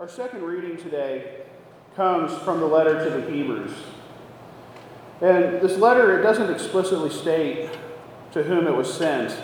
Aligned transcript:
Our 0.00 0.08
second 0.08 0.44
reading 0.44 0.76
today 0.76 1.40
comes 1.96 2.32
from 2.44 2.60
the 2.60 2.66
letter 2.66 3.02
to 3.02 3.10
the 3.10 3.32
Hebrews. 3.32 3.72
And 5.20 5.60
this 5.60 5.76
letter, 5.76 6.16
it 6.16 6.22
doesn't 6.22 6.54
explicitly 6.54 7.10
state 7.10 7.76
to 8.30 8.44
whom 8.44 8.68
it 8.68 8.76
was 8.76 8.94
sent, 8.94 9.36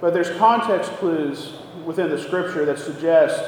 but 0.00 0.14
there's 0.14 0.30
context 0.38 0.92
clues 0.92 1.54
within 1.84 2.10
the 2.10 2.22
scripture 2.22 2.64
that 2.64 2.78
suggest 2.78 3.42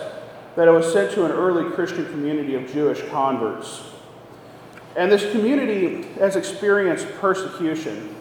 that 0.56 0.66
it 0.66 0.72
was 0.72 0.92
sent 0.92 1.12
to 1.12 1.24
an 1.24 1.30
early 1.30 1.70
Christian 1.70 2.04
community 2.06 2.56
of 2.56 2.68
Jewish 2.72 3.00
converts. 3.10 3.84
And 4.96 5.12
this 5.12 5.30
community 5.30 6.02
has 6.18 6.34
experienced 6.34 7.06
persecution, 7.20 8.16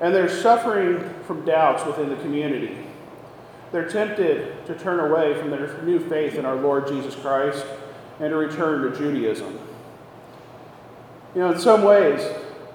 and 0.00 0.14
they're 0.14 0.28
suffering 0.28 1.12
from 1.26 1.44
doubts 1.44 1.84
within 1.84 2.10
the 2.10 2.16
community. 2.22 2.76
They're 3.72 3.88
tempted 3.88 4.66
to 4.66 4.74
turn 4.74 4.98
away 5.00 5.38
from 5.38 5.50
their 5.50 5.80
new 5.82 6.00
faith 6.08 6.34
in 6.34 6.44
our 6.44 6.56
Lord 6.56 6.88
Jesus 6.88 7.14
Christ 7.14 7.64
and 8.18 8.30
to 8.30 8.36
return 8.36 8.90
to 8.90 8.98
Judaism. 8.98 9.58
You 11.34 11.42
know, 11.42 11.52
in 11.52 11.60
some 11.60 11.84
ways, 11.84 12.20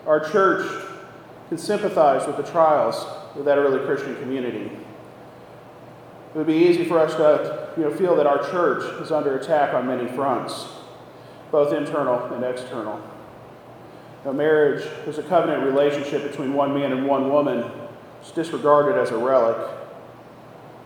our 0.07 0.29
church 0.31 0.85
can 1.49 1.57
sympathize 1.57 2.25
with 2.25 2.37
the 2.37 2.43
trials 2.43 3.05
of 3.35 3.45
that 3.45 3.57
early 3.57 3.85
Christian 3.85 4.15
community. 4.17 4.71
It 6.33 6.37
would 6.37 6.47
be 6.47 6.53
easy 6.53 6.85
for 6.85 6.99
us 6.99 7.13
to 7.15 7.73
you 7.77 7.83
know, 7.83 7.95
feel 7.95 8.15
that 8.15 8.27
our 8.27 8.49
church 8.49 8.83
is 9.01 9.11
under 9.11 9.37
attack 9.37 9.73
on 9.73 9.87
many 9.87 10.07
fronts, 10.07 10.67
both 11.51 11.73
internal 11.73 12.33
and 12.33 12.43
external. 12.43 13.01
Now, 14.23 14.31
marriage 14.31 14.85
is 15.05 15.17
a 15.17 15.23
covenant 15.23 15.63
relationship 15.63 16.29
between 16.29 16.53
one 16.53 16.73
man 16.73 16.91
and 16.91 17.05
one 17.05 17.29
woman. 17.29 17.69
It's 18.21 18.31
disregarded 18.31 18.99
as 18.99 19.11
a 19.11 19.17
relic. 19.17 19.57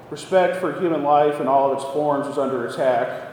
Respect 0.09 0.57
for 0.57 0.79
human 0.79 1.03
life 1.03 1.39
in 1.39 1.47
all 1.47 1.71
of 1.71 1.77
its 1.77 1.85
forms 1.93 2.27
is 2.27 2.37
under 2.37 2.65
attack. 2.67 3.27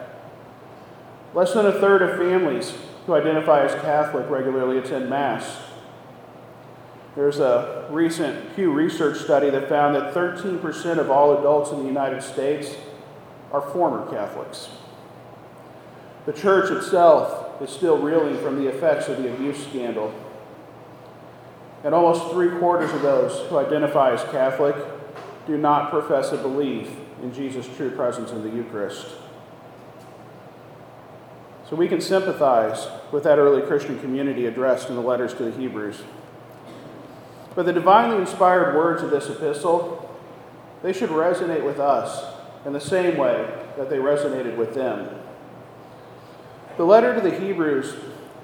Less 1.33 1.55
than 1.55 1.67
a 1.67 1.73
third 1.73 2.03
of 2.03 2.19
families 2.19 2.75
who 3.07 3.15
identify 3.15 3.65
as 3.65 3.75
Catholic 3.83 4.29
regularly 4.29 4.79
attend 4.79 5.09
Mass. 5.09 5.63
There's 7.15 7.39
a 7.39 7.89
recent 7.91 8.55
Pew 8.55 8.71
Research 8.73 9.19
study 9.19 9.49
that 9.49 9.71
found 9.71 9.95
that 9.95 10.13
13% 10.13 10.99
of 10.99 11.11
all 11.11 11.39
adults 11.39 11.71
in 11.71 11.79
the 11.79 11.87
United 11.87 12.23
States 12.23 12.77
are 13.53 13.63
former 13.63 14.11
Catholics. 14.11 14.69
The 16.27 16.33
church 16.33 16.71
itself 16.71 17.63
is 17.63 17.71
still 17.71 17.97
reeling 17.99 18.37
from 18.39 18.63
the 18.63 18.69
effects 18.69 19.09
of 19.09 19.23
the 19.23 19.33
abuse 19.33 19.65
scandal. 19.67 20.13
And 21.85 21.95
almost 21.95 22.33
three 22.33 22.51
quarters 22.59 22.93
of 22.93 23.01
those 23.01 23.49
who 23.49 23.57
identify 23.57 24.13
as 24.13 24.23
Catholic 24.25 24.75
do 25.47 25.57
not 25.57 25.91
profess 25.91 26.33
a 26.33 26.37
belief 26.37 26.91
in 27.23 27.33
Jesus' 27.33 27.69
true 27.77 27.91
presence 27.91 28.31
in 28.33 28.43
the 28.43 28.51
Eucharist. 28.51 29.07
So 31.69 31.77
we 31.77 31.89
can 31.89 32.01
sympathize 32.01 32.87
with 33.11 33.25
that 33.25 33.39
early 33.39 33.63
Christian 33.63 33.99
community 34.01 34.47
addressed 34.47 34.89
in 34.89 34.95
the 34.95 35.01
letters 35.01 35.35
to 35.35 35.45
the 35.45 35.51
Hebrews. 35.51 36.03
But 37.55 37.67
the 37.67 37.73
divinely 37.73 38.19
inspired 38.19 38.77
words 38.77 39.03
of 39.03 39.11
this 39.11 39.29
epistle, 39.29 40.17
they 40.83 40.93
should 40.93 41.11
resonate 41.11 41.65
with 41.65 41.81
us 41.81 42.35
in 42.65 42.73
the 42.73 42.81
same 42.81 43.17
way 43.17 43.51
that 43.77 43.91
they 43.91 43.97
resonated 43.97 44.57
with 44.57 44.75
them. 44.75 45.09
The 46.77 46.85
letter 46.85 47.15
to 47.15 47.21
the 47.21 47.37
Hebrews 47.37 47.97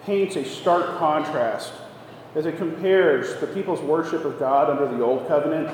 paints 0.04 0.36
a 0.36 0.44
stark 0.44 0.98
contrast 0.98 1.72
as 2.34 2.46
it 2.46 2.56
compares 2.56 3.38
the 3.40 3.46
people's 3.46 3.80
worship 3.80 4.24
of 4.24 4.38
God 4.38 4.70
under 4.70 4.86
the 4.96 5.04
Old 5.04 5.28
Covenant 5.28 5.70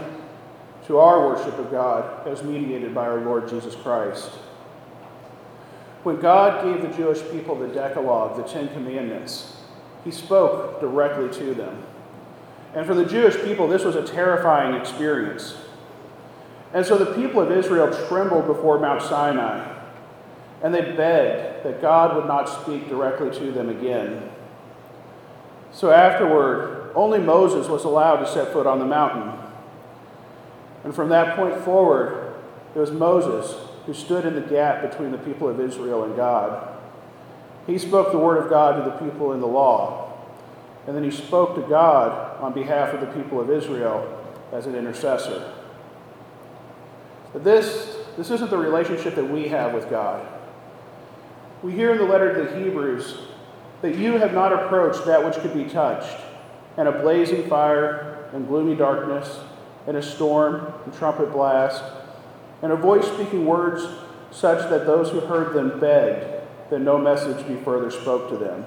to 0.88 0.98
our 0.98 1.26
worship 1.26 1.56
of 1.58 1.70
God 1.70 2.26
as 2.26 2.42
mediated 2.42 2.94
by 2.94 3.06
our 3.06 3.20
Lord 3.20 3.48
Jesus 3.48 3.76
Christ. 3.76 4.30
When 6.02 6.18
God 6.18 6.64
gave 6.64 6.80
the 6.80 6.96
Jewish 6.96 7.20
people 7.30 7.54
the 7.54 7.68
Decalogue, 7.68 8.38
the 8.38 8.42
Ten 8.42 8.68
Commandments, 8.68 9.58
he 10.02 10.10
spoke 10.10 10.80
directly 10.80 11.28
to 11.38 11.54
them. 11.54 11.82
And 12.74 12.86
for 12.86 12.94
the 12.94 13.04
Jewish 13.04 13.36
people, 13.44 13.68
this 13.68 13.84
was 13.84 13.96
a 13.96 14.06
terrifying 14.06 14.74
experience. 14.74 15.56
And 16.72 16.86
so 16.86 16.96
the 16.96 17.14
people 17.14 17.42
of 17.42 17.52
Israel 17.52 17.92
trembled 18.08 18.46
before 18.46 18.78
Mount 18.78 19.02
Sinai, 19.02 19.76
and 20.62 20.74
they 20.74 20.80
begged 20.80 21.64
that 21.64 21.82
God 21.82 22.16
would 22.16 22.26
not 22.26 22.48
speak 22.48 22.88
directly 22.88 23.30
to 23.38 23.52
them 23.52 23.68
again. 23.68 24.30
So 25.70 25.90
afterward, 25.90 26.92
only 26.94 27.18
Moses 27.18 27.68
was 27.68 27.84
allowed 27.84 28.16
to 28.20 28.26
set 28.26 28.54
foot 28.54 28.66
on 28.66 28.78
the 28.78 28.86
mountain. 28.86 29.47
And 30.84 30.94
from 30.94 31.08
that 31.08 31.36
point 31.36 31.56
forward, 31.64 32.34
it 32.74 32.78
was 32.78 32.90
Moses 32.90 33.56
who 33.86 33.94
stood 33.94 34.24
in 34.24 34.34
the 34.34 34.40
gap 34.40 34.82
between 34.88 35.10
the 35.10 35.18
people 35.18 35.48
of 35.48 35.58
Israel 35.60 36.04
and 36.04 36.14
God. 36.14 36.76
He 37.66 37.78
spoke 37.78 38.12
the 38.12 38.18
word 38.18 38.42
of 38.42 38.50
God 38.50 38.82
to 38.82 38.90
the 38.90 38.96
people 38.96 39.32
in 39.32 39.40
the 39.40 39.46
law, 39.46 40.12
and 40.86 40.96
then 40.96 41.04
he 41.04 41.10
spoke 41.10 41.54
to 41.54 41.62
God 41.62 42.40
on 42.40 42.52
behalf 42.52 42.94
of 42.94 43.00
the 43.00 43.06
people 43.06 43.40
of 43.40 43.50
Israel 43.50 44.14
as 44.52 44.66
an 44.66 44.74
intercessor. 44.74 45.52
But 47.32 47.44
this, 47.44 47.96
this 48.16 48.30
isn't 48.30 48.50
the 48.50 48.56
relationship 48.56 49.14
that 49.16 49.28
we 49.28 49.48
have 49.48 49.74
with 49.74 49.90
God. 49.90 50.26
We 51.62 51.72
hear 51.72 51.92
in 51.92 51.98
the 51.98 52.04
letter 52.04 52.34
to 52.34 52.50
the 52.50 52.64
Hebrews 52.64 53.18
that 53.82 53.96
you 53.96 54.14
have 54.14 54.32
not 54.32 54.52
approached 54.52 55.04
that 55.06 55.24
which 55.24 55.34
could 55.36 55.54
be 55.54 55.64
touched, 55.64 56.16
and 56.76 56.88
a 56.88 56.92
blazing 56.92 57.48
fire 57.48 58.28
and 58.32 58.46
gloomy 58.46 58.74
darkness, 58.74 59.40
and 59.88 59.96
a 59.96 60.02
storm 60.02 60.72
and 60.84 60.94
trumpet 60.94 61.32
blast, 61.32 61.82
and 62.62 62.70
a 62.70 62.76
voice 62.76 63.06
speaking 63.06 63.46
words 63.46 63.84
such 64.30 64.68
that 64.68 64.84
those 64.86 65.10
who 65.10 65.20
heard 65.20 65.54
them 65.54 65.80
begged 65.80 66.26
that 66.70 66.80
no 66.80 66.98
message 66.98 67.46
be 67.48 67.56
further 67.56 67.90
spoke 67.90 68.28
to 68.28 68.36
them. 68.36 68.66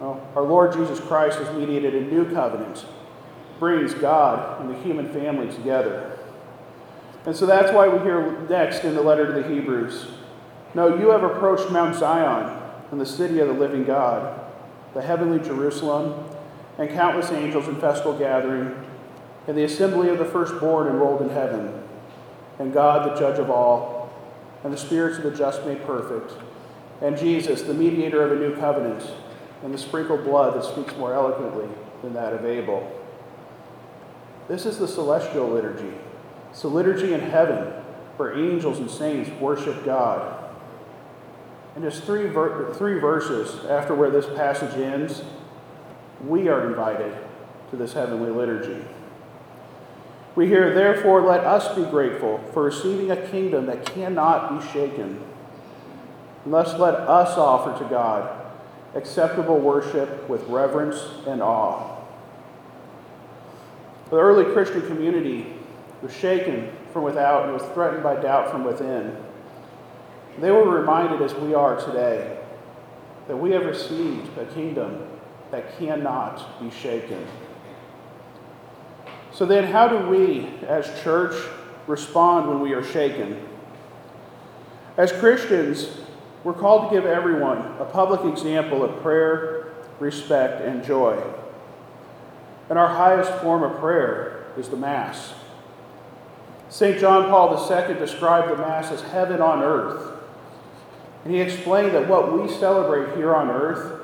Well, 0.00 0.26
our 0.34 0.42
Lord 0.42 0.72
Jesus 0.72 0.98
Christ 1.00 1.38
has 1.38 1.54
mediated 1.54 1.94
a 1.94 2.00
new 2.00 2.32
covenant, 2.32 2.86
brings 3.58 3.92
God 3.92 4.62
and 4.62 4.70
the 4.70 4.82
human 4.82 5.12
family 5.12 5.54
together. 5.54 6.18
And 7.26 7.36
so 7.36 7.44
that's 7.44 7.72
why 7.72 7.88
we 7.88 7.98
hear 8.00 8.40
next 8.48 8.84
in 8.84 8.94
the 8.94 9.02
letter 9.02 9.26
to 9.26 9.42
the 9.42 9.48
Hebrews 9.48 10.06
No, 10.74 10.96
you 10.96 11.10
have 11.10 11.22
approached 11.22 11.70
Mount 11.70 11.94
Zion 11.94 12.58
and 12.90 12.98
the 12.98 13.06
city 13.06 13.38
of 13.38 13.48
the 13.48 13.54
living 13.54 13.84
God, 13.84 14.40
the 14.94 15.02
heavenly 15.02 15.38
Jerusalem, 15.38 16.24
and 16.78 16.88
countless 16.88 17.30
angels 17.30 17.68
in 17.68 17.76
festal 17.76 18.18
gathering, 18.18 18.74
and 19.46 19.56
the 19.56 19.64
assembly 19.64 20.08
of 20.08 20.18
the 20.18 20.24
firstborn 20.24 20.88
enrolled 20.88 21.22
in 21.22 21.30
heaven, 21.30 21.82
and 22.58 22.72
God, 22.72 23.10
the 23.10 23.18
judge 23.18 23.38
of 23.38 23.50
all, 23.50 24.12
and 24.62 24.72
the 24.72 24.78
spirits 24.78 25.18
of 25.18 25.24
the 25.24 25.30
just 25.32 25.64
made 25.64 25.84
perfect, 25.84 26.32
and 27.00 27.18
Jesus, 27.18 27.62
the 27.62 27.74
mediator 27.74 28.22
of 28.22 28.32
a 28.32 28.36
new 28.36 28.54
covenant, 28.56 29.04
and 29.64 29.74
the 29.74 29.78
sprinkled 29.78 30.24
blood 30.24 30.54
that 30.54 30.64
speaks 30.64 30.96
more 30.96 31.14
eloquently 31.14 31.68
than 32.02 32.12
that 32.14 32.32
of 32.32 32.44
Abel. 32.44 32.90
This 34.48 34.66
is 34.66 34.78
the 34.78 34.88
celestial 34.88 35.48
liturgy. 35.48 35.94
It's 36.50 36.62
a 36.64 36.68
liturgy 36.68 37.12
in 37.12 37.20
heaven 37.20 37.72
where 38.16 38.38
angels 38.38 38.78
and 38.78 38.90
saints 38.90 39.30
worship 39.40 39.84
God. 39.84 40.38
And 41.74 41.82
just 41.82 42.02
three, 42.04 42.26
ver- 42.26 42.72
three 42.74 42.98
verses 42.98 43.64
after 43.66 43.94
where 43.94 44.10
this 44.10 44.26
passage 44.26 44.78
ends, 44.78 45.22
we 46.26 46.48
are 46.48 46.68
invited 46.68 47.16
to 47.70 47.76
this 47.76 47.94
heavenly 47.94 48.30
liturgy. 48.30 48.84
We 50.34 50.46
hear, 50.46 50.74
therefore, 50.74 51.20
let 51.22 51.44
us 51.44 51.74
be 51.76 51.84
grateful 51.84 52.38
for 52.52 52.62
receiving 52.62 53.10
a 53.10 53.16
kingdom 53.16 53.66
that 53.66 53.84
cannot 53.84 54.58
be 54.58 54.66
shaken. 54.72 55.22
And 56.44 56.52
thus 56.52 56.78
let 56.78 56.94
us 56.94 57.36
offer 57.36 57.78
to 57.82 57.90
God 57.90 58.38
acceptable 58.94 59.58
worship 59.58 60.28
with 60.28 60.42
reverence 60.48 60.98
and 61.26 61.42
awe. 61.42 61.98
The 64.10 64.18
early 64.18 64.52
Christian 64.52 64.86
community 64.86 65.46
was 66.02 66.14
shaken 66.14 66.70
from 66.92 67.02
without 67.02 67.44
and 67.44 67.54
was 67.54 67.62
threatened 67.72 68.02
by 68.02 68.20
doubt 68.20 68.50
from 68.50 68.64
within. 68.64 69.16
They 70.38 70.50
were 70.50 70.68
reminded, 70.68 71.22
as 71.22 71.34
we 71.34 71.54
are 71.54 71.76
today, 71.76 72.38
that 73.28 73.36
we 73.36 73.52
have 73.52 73.64
received 73.64 74.36
a 74.36 74.46
kingdom 74.46 75.06
that 75.50 75.78
cannot 75.78 76.60
be 76.60 76.70
shaken. 76.70 77.26
So 79.32 79.46
then, 79.46 79.64
how 79.64 79.88
do 79.88 80.08
we, 80.08 80.46
as 80.66 80.86
church, 81.02 81.34
respond 81.86 82.48
when 82.48 82.60
we 82.60 82.74
are 82.74 82.84
shaken? 82.84 83.46
As 84.96 85.10
Christians, 85.10 85.88
we're 86.44 86.52
called 86.52 86.90
to 86.90 86.96
give 86.96 87.06
everyone 87.06 87.58
a 87.78 87.84
public 87.84 88.30
example 88.30 88.82
of 88.82 89.00
prayer, 89.00 89.72
respect, 90.00 90.62
and 90.62 90.84
joy. 90.84 91.22
And 92.68 92.78
our 92.78 92.88
highest 92.88 93.32
form 93.42 93.62
of 93.62 93.78
prayer 93.80 94.46
is 94.58 94.68
the 94.68 94.76
Mass. 94.76 95.32
St. 96.68 96.98
John 96.98 97.28
Paul 97.28 97.54
II 97.54 97.94
described 97.94 98.50
the 98.50 98.56
Mass 98.56 98.90
as 98.90 99.00
heaven 99.00 99.40
on 99.40 99.62
earth. 99.62 100.12
And 101.24 101.32
he 101.32 101.40
explained 101.40 101.94
that 101.94 102.08
what 102.08 102.32
we 102.32 102.48
celebrate 102.48 103.16
here 103.16 103.34
on 103.34 103.50
earth 103.50 104.02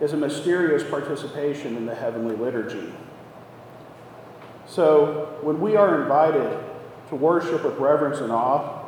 is 0.00 0.12
a 0.12 0.16
mysterious 0.16 0.82
participation 0.82 1.76
in 1.76 1.86
the 1.86 1.94
heavenly 1.94 2.36
liturgy. 2.36 2.92
So, 4.76 5.38
when 5.40 5.58
we 5.58 5.74
are 5.74 6.02
invited 6.02 6.62
to 7.08 7.16
worship 7.16 7.64
with 7.64 7.78
reverence 7.78 8.18
and 8.18 8.30
awe, 8.30 8.84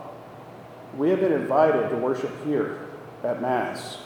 we 0.98 1.08
have 1.08 1.20
been 1.20 1.32
invited 1.32 1.88
to 1.88 1.96
worship 1.96 2.30
here 2.44 2.88
at 3.24 3.40
Mass. 3.40 3.96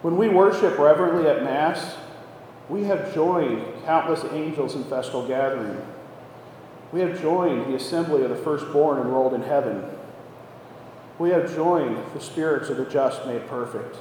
When 0.00 0.16
we 0.16 0.30
worship 0.30 0.78
reverently 0.78 1.28
at 1.28 1.44
Mass, 1.44 1.96
we 2.70 2.84
have 2.84 3.12
joined 3.12 3.62
countless 3.84 4.24
angels 4.32 4.74
in 4.74 4.84
festal 4.84 5.28
gathering. 5.28 5.82
We 6.92 7.00
have 7.00 7.20
joined 7.20 7.66
the 7.66 7.76
assembly 7.76 8.22
of 8.22 8.30
the 8.30 8.36
firstborn 8.36 9.02
enrolled 9.02 9.34
in 9.34 9.42
heaven. 9.42 9.84
We 11.18 11.28
have 11.28 11.54
joined 11.54 11.98
the 12.14 12.20
spirits 12.20 12.70
of 12.70 12.78
the 12.78 12.86
just 12.86 13.26
made 13.26 13.46
perfect. 13.48 13.98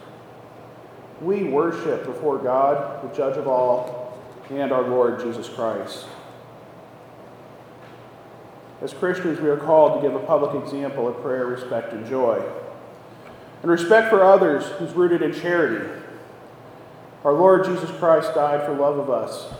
We 1.19 1.43
worship 1.43 2.05
before 2.05 2.37
God, 2.37 3.03
the 3.03 3.13
judge 3.13 3.35
of 3.35 3.49
all, 3.49 4.17
and 4.49 4.71
our 4.71 4.83
Lord 4.83 5.19
Jesus 5.19 5.49
Christ. 5.49 6.05
As 8.83 8.93
Christians, 8.93 9.39
we 9.39 9.47
are 9.47 9.55
called 9.55 10.01
to 10.01 10.05
give 10.05 10.13
a 10.13 10.25
public 10.25 10.61
example 10.61 11.07
of 11.07 11.21
prayer, 11.21 11.45
respect, 11.45 11.93
and 11.93 12.05
joy. 12.05 12.43
And 13.61 13.71
respect 13.71 14.09
for 14.09 14.25
others 14.25 14.65
is 14.81 14.93
rooted 14.93 15.21
in 15.21 15.33
charity. 15.33 15.89
Our 17.23 17.31
Lord 17.31 17.63
Jesus 17.63 17.89
Christ 17.91 18.35
died 18.35 18.65
for 18.65 18.73
love 18.75 18.99
of 18.99 19.09
us, 19.09 19.53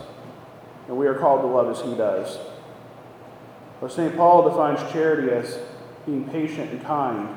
and 0.88 0.98
we 0.98 1.06
are 1.06 1.14
called 1.14 1.40
to 1.40 1.46
love 1.46 1.70
as 1.70 1.82
he 1.82 1.94
does. 1.96 2.38
Or 3.80 3.88
St. 3.88 4.14
Paul 4.14 4.46
defines 4.46 4.92
charity 4.92 5.30
as 5.30 5.58
being 6.04 6.28
patient 6.28 6.72
and 6.72 6.84
kind. 6.84 7.34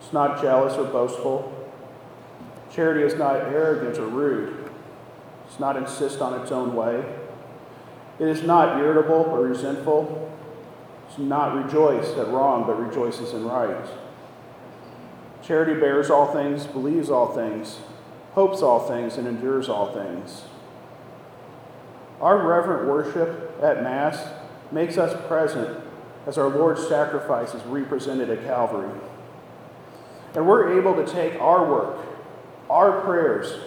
It's 0.00 0.12
not 0.12 0.40
jealous 0.40 0.74
or 0.74 0.84
boastful. 0.84 1.52
Charity 2.72 3.02
is 3.02 3.18
not 3.18 3.34
arrogant 3.34 3.98
or 3.98 4.06
rude. 4.06 4.70
It's 5.48 5.58
not 5.58 5.76
insist 5.76 6.20
on 6.20 6.40
its 6.40 6.52
own 6.52 6.76
way. 6.76 7.04
It 8.20 8.28
is 8.28 8.44
not 8.44 8.78
irritable 8.78 9.26
or 9.32 9.42
resentful. 9.42 10.26
Not 11.18 11.64
rejoice 11.64 12.16
at 12.16 12.28
wrong, 12.28 12.64
but 12.64 12.78
rejoices 12.78 13.34
in 13.34 13.44
right. 13.44 13.86
Charity 15.42 15.80
bears 15.80 16.10
all 16.10 16.32
things, 16.32 16.66
believes 16.66 17.10
all 17.10 17.34
things, 17.34 17.80
hopes 18.32 18.62
all 18.62 18.80
things, 18.86 19.16
and 19.16 19.26
endures 19.26 19.68
all 19.68 19.92
things. 19.92 20.42
Our 22.20 22.46
reverent 22.46 22.88
worship 22.88 23.60
at 23.62 23.82
Mass 23.82 24.28
makes 24.70 24.96
us 24.96 25.26
present 25.26 25.78
as 26.26 26.38
our 26.38 26.48
Lord's 26.48 26.86
sacrifice 26.86 27.54
is 27.54 27.62
represented 27.64 28.30
at 28.30 28.44
Calvary. 28.44 28.90
And 30.34 30.46
we're 30.46 30.78
able 30.78 30.94
to 30.94 31.10
take 31.10 31.40
our 31.40 31.68
work, 31.68 31.98
our 32.68 33.00
prayers, 33.00 33.58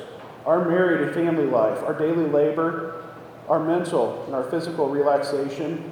our 0.45 0.63
married 0.63 1.01
and 1.01 1.13
family 1.13 1.45
life, 1.45 1.81
our 1.83 1.97
daily 1.97 2.27
labor, 2.27 3.03
our 3.49 3.59
mental 3.59 4.23
and 4.25 4.35
our 4.35 4.43
physical 4.43 4.89
relaxation, 4.89 5.91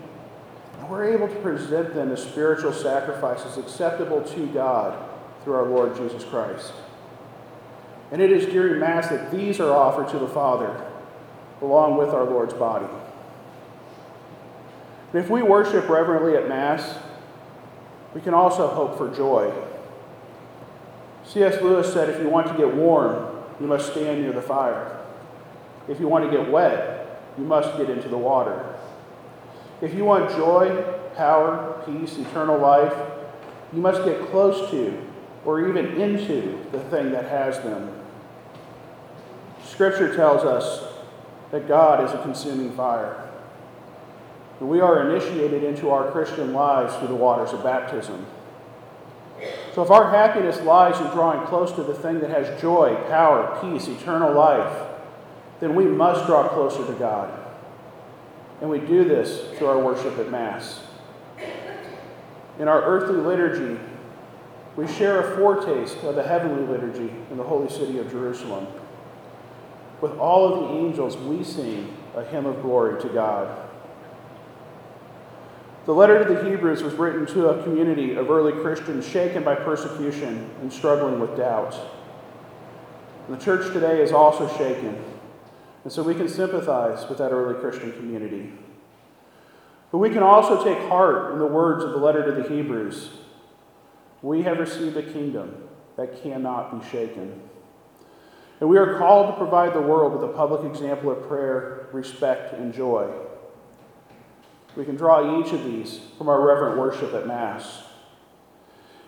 we're 0.90 1.14
able 1.14 1.28
to 1.28 1.36
present 1.36 1.94
them 1.94 2.12
as 2.12 2.24
spiritual 2.24 2.74
sacrifices 2.74 3.58
acceptable 3.58 4.24
to 4.24 4.48
God 4.48 4.98
through 5.44 5.54
our 5.54 5.66
Lord 5.66 5.96
Jesus 5.96 6.24
Christ. 6.24 6.74
And 8.12 8.22
it 8.22 8.32
is 8.32 8.48
during 8.48 8.80
Mass 8.80 9.08
that 9.10 9.32
these 9.32 9.60
are 9.60 9.72
offered 9.72 10.10
to 10.10 10.20
the 10.20 10.28
Father, 10.28 10.84
along 11.62 11.98
with 11.98 12.10
our 12.10 12.24
Lord's 12.24 12.56
body. 12.56 12.88
And 15.14 15.24
if 15.24 15.30
we 15.30 15.44
worship 15.44 15.88
reverently 15.88 16.36
at 16.36 16.48
Mass, 16.48 16.98
we 18.16 18.22
can 18.22 18.34
also 18.34 18.68
hope 18.68 18.98
for 18.98 19.14
joy. 19.16 19.54
C.S. 21.26 21.62
Lewis 21.62 21.94
said 21.94 22.10
if 22.10 22.20
you 22.20 22.30
want 22.30 22.48
to 22.48 22.58
get 22.58 22.74
warm, 22.74 23.38
you 23.60 23.68
must 23.68 23.92
stand 23.92 24.22
near 24.24 24.32
the 24.32 24.42
fire. 24.42 24.98
If 25.88 26.00
you 26.00 26.08
want 26.08 26.30
to 26.30 26.36
get 26.36 26.50
wet, 26.50 27.22
you 27.38 27.44
must 27.44 27.78
get 27.78 27.90
into 27.90 28.10
the 28.10 28.18
water. 28.18 28.76
If 29.82 29.94
you 29.94 30.04
want 30.04 30.30
joy, 30.32 30.84
power, 31.16 31.82
peace, 31.86 32.18
eternal 32.18 32.58
life, 32.58 32.94
you 33.74 33.82
must 33.82 34.04
get 34.04 34.30
close 34.30 34.70
to 34.72 35.06
or 35.46 35.68
even 35.68 36.00
into 36.00 36.60
the 36.72 36.80
thing 36.82 37.12
that 37.12 37.26
has 37.26 37.60
them. 37.60 37.94
Scripture 39.64 40.16
tells 40.16 40.44
us 40.44 40.94
that 41.52 41.68
God 41.68 42.04
is 42.04 42.12
a 42.12 42.22
consuming 42.22 42.72
fire. 42.74 43.26
We 44.60 44.82
are 44.82 45.10
initiated 45.10 45.64
into 45.64 45.90
our 45.90 46.12
Christian 46.12 46.52
lives 46.52 46.94
through 46.98 47.08
the 47.08 47.16
waters 47.16 47.54
of 47.54 47.64
baptism. 47.64 48.26
So 49.74 49.84
if 49.84 49.90
our 49.90 50.12
happiness 50.12 50.60
lies 50.62 51.00
in 51.00 51.08
drawing 51.08 51.48
close 51.48 51.72
to 51.74 51.84
the 51.84 51.94
thing 51.94 52.20
that 52.20 52.30
has 52.30 52.60
joy, 52.62 52.96
power, 53.08 53.58
peace, 53.62 53.88
eternal 53.88 54.34
life, 54.34 54.88
then 55.62 55.76
we 55.76 55.86
must 55.86 56.26
draw 56.26 56.50
closer 56.50 56.86
to 56.86 56.94
God. 57.00 57.49
And 58.62 58.70
we 58.70 58.80
do 58.80 59.04
this 59.04 59.58
through 59.58 59.68
our 59.68 59.80
worship 59.80 60.18
at 60.18 60.30
Mass. 60.30 60.82
In 62.60 62.68
our 62.68 62.82
earthly 62.82 63.18
liturgy, 63.18 63.80
we 64.76 64.88
share 64.88 65.20
a 65.22 65.38
foretaste 65.38 65.98
of 66.04 66.16
the 66.16 66.24
heavenly 66.24 66.66
liturgy 66.68 67.14
in 67.32 67.38
the 67.38 67.44
holy 67.44 67.70
city 67.70 68.00
of 68.00 68.10
Jerusalem. 68.12 68.68
With 70.02 70.18
all 70.18 70.54
of 70.54 70.60
the 70.60 70.78
angels, 70.78 71.18
we 71.18 71.44
sing 71.44 71.96
a 72.16 72.24
hymn 72.24 72.46
of 72.46 72.62
glory 72.62 73.02
to 73.02 73.10
God. 73.10 73.70
The 75.86 75.94
letter 75.94 76.24
to 76.24 76.34
the 76.34 76.50
Hebrews 76.50 76.84
was 76.84 76.94
written 76.94 77.26
to 77.28 77.50
a 77.50 77.64
community 77.64 78.16
of 78.16 78.30
early 78.30 78.54
Christians 78.62 79.08
shaken 79.08 79.44
by 79.44 79.56
persecution 79.56 80.50
and 80.62 80.72
struggling 80.72 81.20
with 81.20 81.36
doubt. 81.36 81.76
The 83.28 83.38
church 83.38 83.74
today 83.74 84.02
is 84.02 84.12
also 84.12 84.48
shaken, 84.58 85.02
and 85.90 85.96
so 85.96 86.04
we 86.04 86.14
can 86.14 86.30
sympathize 86.30 87.10
with 87.10 87.18
that 87.18 87.32
early 87.32 87.60
Christian 87.60 87.92
community. 87.94 88.52
But 89.92 89.98
we 89.98 90.12
can 90.12 90.22
also 90.22 90.64
take 90.64 90.78
heart 90.88 91.34
in 91.34 91.40
the 91.40 91.48
words 91.48 91.84
of 91.84 91.90
the 91.90 91.98
letter 91.98 92.24
to 92.24 92.44
the 92.44 92.48
Hebrews. 92.48 93.10
We 94.22 94.44
have 94.44 94.60
received 94.60 94.98
a 94.98 95.02
kingdom 95.02 95.68
that 95.98 96.22
cannot 96.22 96.80
be 96.80 96.88
shaken. 96.92 97.42
And 98.60 98.70
we 98.70 98.78
are 98.78 99.00
called 99.00 99.34
to 99.34 99.38
provide 99.40 99.74
the 99.74 99.82
world 99.82 100.14
with 100.14 100.30
a 100.30 100.32
public 100.32 100.64
example 100.72 101.10
of 101.10 101.28
prayer, 101.28 101.88
respect, 101.92 102.54
and 102.54 102.72
joy. 102.72 103.12
We 104.76 104.86
can 104.86 104.96
draw 104.96 105.42
each 105.42 105.52
of 105.54 105.64
these 105.64 106.02
from 106.20 106.30
our 106.30 106.40
reverent 106.40 106.78
worship 106.78 107.16
at 107.16 107.26
Mass. 107.26 107.82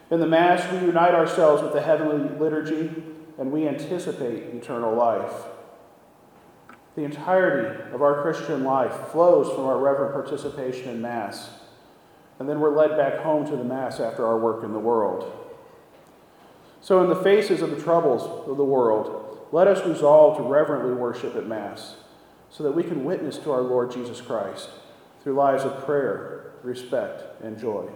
In 0.10 0.19
the 0.19 0.25
Mass, 0.25 0.74
we 0.74 0.80
unite 0.80 1.13
ourselves 1.13 1.62
with 1.62 1.74
the 1.74 1.81
heavenly 1.81 2.39
liturgy 2.39 3.04
and 3.38 3.51
we 3.51 3.68
anticipate 3.68 4.56
eternal 4.56 4.95
life. 4.95 5.31
The 6.95 7.03
entirety 7.03 7.93
of 7.93 8.01
our 8.01 8.21
Christian 8.21 8.63
life 8.63 8.93
flows 9.11 9.47
from 9.53 9.65
our 9.65 9.77
reverent 9.77 10.13
participation 10.13 10.89
in 10.89 11.01
Mass, 11.01 11.49
and 12.39 12.49
then 12.49 12.59
we're 12.59 12.75
led 12.75 12.97
back 12.97 13.19
home 13.19 13.45
to 13.45 13.55
the 13.55 13.63
Mass 13.63 13.99
after 13.99 14.25
our 14.25 14.38
work 14.38 14.63
in 14.63 14.73
the 14.73 14.79
world. 14.79 15.31
So, 16.81 17.01
in 17.01 17.09
the 17.09 17.16
faces 17.16 17.61
of 17.61 17.69
the 17.69 17.81
troubles 17.81 18.23
of 18.49 18.57
the 18.57 18.66
world, 18.66 19.47
let 19.51 19.68
us 19.68 19.85
resolve 19.85 20.37
to 20.37 20.44
reverently 20.44 20.94
worship 20.94 21.35
at 21.35 21.47
Mass 21.47 21.95
so 22.49 22.63
that 22.63 22.71
we 22.71 22.83
can 22.83 23.06
witness 23.06 23.37
to 23.37 23.51
our 23.51 23.61
Lord 23.61 23.92
Jesus 23.92 24.19
Christ 24.19 24.69
through 25.23 25.33
lives 25.33 25.63
of 25.63 25.85
prayer, 25.85 26.51
respect, 26.63 27.23
and 27.44 27.57
joy. 27.57 27.87